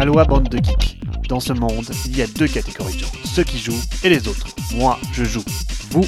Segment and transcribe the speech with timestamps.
[0.00, 0.98] Aloha bande de geeks.
[1.28, 4.28] Dans ce monde, il y a deux catégories de gens, ceux qui jouent et les
[4.28, 4.46] autres.
[4.74, 5.44] Moi, je joue.
[5.90, 6.06] Vous,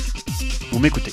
[0.71, 1.13] vous m'écoutez.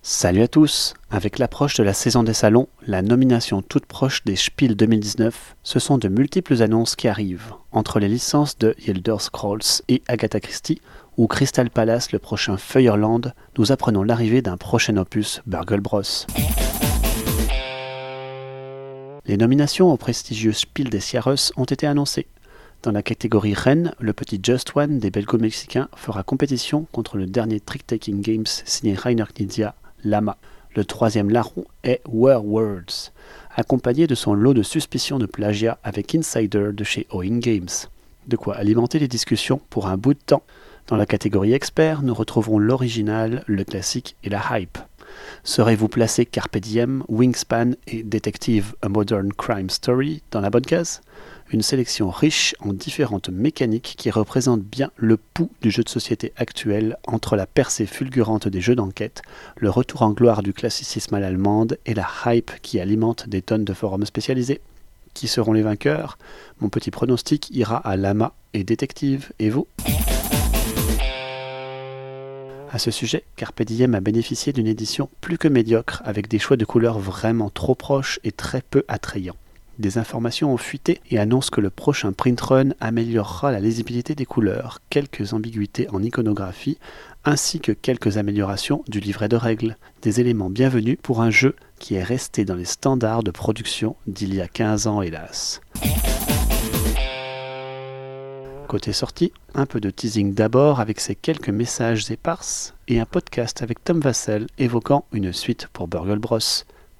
[0.00, 4.34] Salut à tous Avec l'approche de la saison des salons, la nomination toute proche des
[4.34, 9.82] Spiel 2019, ce sont de multiples annonces qui arrivent, entre les licences de Elder Scrolls
[9.88, 10.80] et Agatha Christie,
[11.18, 16.00] ou Crystal Palace le prochain Feuerland, nous apprenons l'arrivée d'un prochain opus Burgle Bros.
[19.28, 22.28] Les nominations au prestigieux Spiel des Sierras ont été annoncées.
[22.84, 27.58] Dans la catégorie Rennes, le petit Just One des Belgo-Mexicains fera compétition contre le dernier
[27.58, 29.74] Trick-Taking Games signé Rainer Knizia,
[30.04, 30.36] Lama.
[30.76, 33.10] Le troisième larron est Words,
[33.56, 37.88] accompagné de son lot de suspicions de plagiat avec Insider de chez Owing Games.
[38.28, 40.44] De quoi alimenter les discussions pour un bout de temps.
[40.86, 44.78] Dans la catégorie expert, nous retrouverons l'original, le classique et la hype.
[45.44, 51.00] Serez-vous placé Carpe Diem, Wingspan et Detective A Modern Crime Story dans la bonne case?
[51.52, 56.32] Une sélection riche en différentes mécaniques qui représentent bien le pouls du jeu de société
[56.36, 59.22] actuel entre la percée fulgurante des jeux d'enquête,
[59.56, 63.64] le retour en gloire du classicisme à l'allemande et la hype qui alimente des tonnes
[63.64, 64.60] de forums spécialisés.
[65.14, 66.18] Qui seront les vainqueurs?
[66.60, 69.32] Mon petit pronostic ira à Lama et Détective.
[69.38, 69.66] Et vous?
[72.76, 76.58] À ce sujet, Carpe Diem a bénéficié d'une édition plus que médiocre avec des choix
[76.58, 79.38] de couleurs vraiment trop proches et très peu attrayants.
[79.78, 84.26] Des informations ont fuité et annoncent que le prochain print run améliorera la lisibilité des
[84.26, 86.76] couleurs, quelques ambiguïtés en iconographie,
[87.24, 91.94] ainsi que quelques améliorations du livret de règles, des éléments bienvenus pour un jeu qui
[91.94, 95.62] est resté dans les standards de production d'il y a 15 ans hélas.
[98.68, 103.62] Côté sortie, un peu de teasing d'abord avec ses quelques messages éparses et un podcast
[103.62, 106.40] avec Tom Vassell évoquant une suite pour Burgle Bros.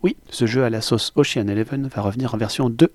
[0.05, 2.92] Oui, ce jeu à la sauce Ocean Eleven va revenir en version 2.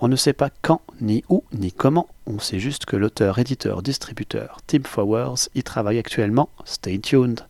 [0.00, 3.82] On ne sait pas quand, ni où, ni comment, on sait juste que l'auteur, éditeur,
[3.82, 6.50] distributeur Tim Flowers y travaille actuellement.
[6.64, 7.40] Stay tuned.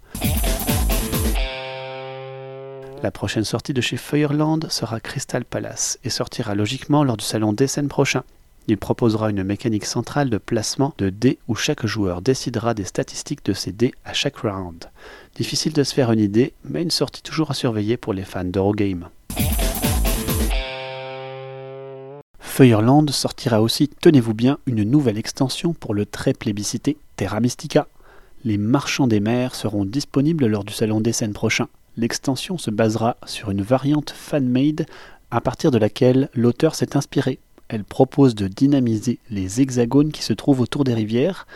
[3.03, 7.55] La prochaine sortie de chez Feuerland sera Crystal Palace et sortira logiquement lors du salon
[7.67, 8.25] scènes prochain.
[8.71, 13.43] Il proposera une mécanique centrale de placement de dés où chaque joueur décidera des statistiques
[13.47, 14.85] de ses dés à chaque round.
[15.35, 18.45] Difficile de se faire une idée, mais une sortie toujours à surveiller pour les fans
[18.45, 19.09] d'Eurogame.
[22.39, 27.89] Feuerland sortira aussi, tenez-vous bien, une nouvelle extension pour le très plébiscité Terra Mystica.
[28.45, 31.69] Les marchands des mers seront disponibles lors du salon des scènes prochain.
[31.97, 34.85] L'extension se basera sur une variante fan-made
[35.31, 40.33] à partir de laquelle l'auteur s'est inspiré elle propose de dynamiser les hexagones qui se
[40.33, 41.47] trouvent autour des rivières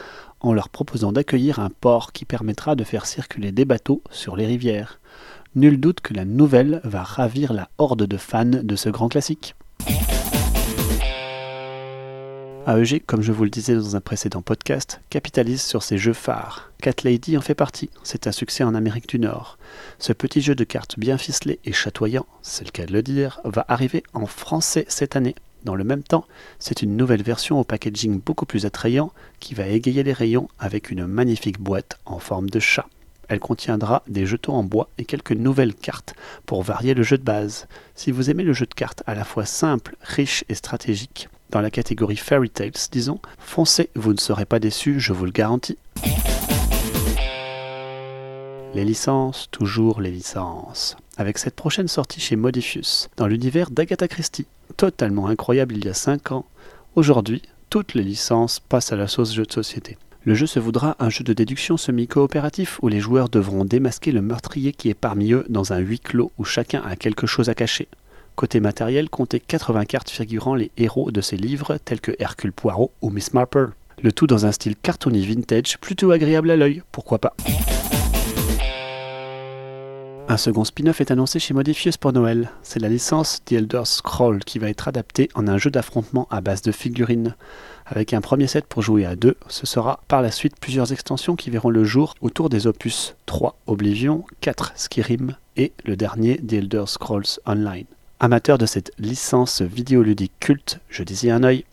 [0.40, 4.46] en leur proposant d'accueillir un port qui permettra de faire circuler des bateaux sur les
[4.46, 5.00] rivières.
[5.54, 9.54] Nul doute que la nouvelle va ravir la horde de fans de ce grand classique.
[12.66, 16.70] AEG, comme je vous le disais dans un précédent podcast, capitalise sur ses jeux phares.
[16.80, 19.58] Cat Lady en fait partie, c'est un succès en Amérique du Nord.
[19.98, 23.40] Ce petit jeu de cartes bien ficelé et chatoyant, c'est le cas de le dire,
[23.44, 25.34] va arriver en français cette année
[25.64, 26.26] dans le même temps,
[26.58, 30.90] c'est une nouvelle version au packaging beaucoup plus attrayant qui va égayer les rayons avec
[30.90, 32.86] une magnifique boîte en forme de chat.
[33.28, 36.14] Elle contiendra des jetons en bois et quelques nouvelles cartes
[36.44, 37.66] pour varier le jeu de base.
[37.94, 41.60] Si vous aimez le jeu de cartes à la fois simple, riche et stratégique, dans
[41.60, 45.78] la catégorie Fairy Tales, disons, foncez, vous ne serez pas déçus, je vous le garantis.
[48.74, 50.96] Les licences, toujours les licences.
[51.18, 54.46] Avec cette prochaine sortie chez Modifius, dans l'univers d'Agatha Christie,
[54.78, 56.46] totalement incroyable il y a 5 ans,
[56.96, 59.98] aujourd'hui, toutes les licences passent à la sauce jeu de société.
[60.24, 64.22] Le jeu se voudra un jeu de déduction semi-coopératif où les joueurs devront démasquer le
[64.22, 67.54] meurtrier qui est parmi eux dans un huis clos où chacun a quelque chose à
[67.54, 67.88] cacher.
[68.34, 72.90] Côté matériel, comptez 80 cartes figurant les héros de ces livres tels que Hercule Poirot
[73.02, 73.72] ou Miss Marple.
[74.02, 77.36] Le tout dans un style cartonné vintage plutôt agréable à l'œil, pourquoi pas.
[80.32, 82.50] Un second spin-off est annoncé chez Modifius pour Noël.
[82.62, 86.40] C'est la licence The Elder Scroll qui va être adaptée en un jeu d'affrontement à
[86.40, 87.36] base de figurines.
[87.84, 91.36] Avec un premier set pour jouer à deux, ce sera par la suite plusieurs extensions
[91.36, 96.54] qui verront le jour autour des opus 3 Oblivion, 4 Skyrim et le dernier The
[96.54, 97.84] Elder Scrolls Online.
[98.18, 101.66] Amateur de cette licence vidéoludique culte, je disais un œil.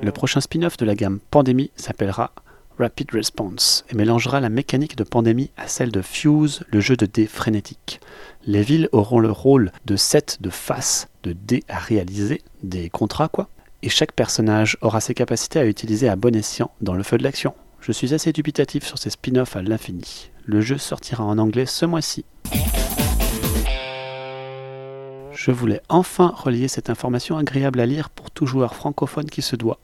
[0.00, 2.30] Le prochain spin-off de la gamme Pandémie s'appellera
[2.78, 7.06] Rapid Response et mélangera la mécanique de pandémie à celle de Fuse, le jeu de
[7.06, 8.00] dés frénétique.
[8.46, 13.28] Les villes auront le rôle de sets de faces de dés à réaliser, des contrats
[13.28, 13.48] quoi,
[13.82, 17.22] et chaque personnage aura ses capacités à utiliser à bon escient dans le feu de
[17.22, 17.54] l'action.
[17.80, 20.30] Je suis assez dubitatif sur ces spin-offs à l'infini.
[20.44, 22.24] Le jeu sortira en anglais ce mois-ci.
[25.32, 29.56] Je voulais enfin relier cette information agréable à lire pour tout joueur francophone qui se
[29.56, 29.80] doit,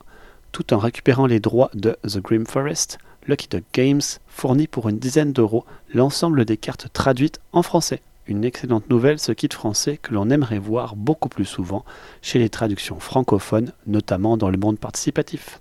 [0.52, 4.98] tout en récupérant les droits de The Grim Forest, Lucky Duck Games fournit pour une
[4.98, 8.00] dizaine d'euros l'ensemble des cartes traduites en français.
[8.26, 11.84] Une excellente nouvelle, ce kit français que l'on aimerait voir beaucoup plus souvent
[12.22, 15.60] chez les traductions francophones, notamment dans le monde participatif.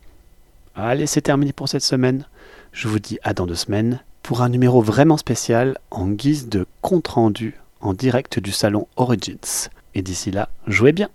[0.76, 2.26] Allez, c'est terminé pour cette semaine.
[2.72, 6.66] Je vous dis à dans deux semaines pour un numéro vraiment spécial en guise de
[6.82, 9.70] compte-rendu en direct du salon Origins.
[9.96, 11.10] Et d'ici là, jouez bien